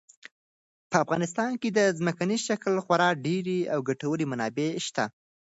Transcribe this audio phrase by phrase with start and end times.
[0.89, 5.05] په افغانستان کې د ځمکني شکل خورا ډېرې او ګټورې منابع شته.